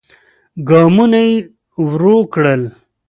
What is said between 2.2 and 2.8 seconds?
کړل.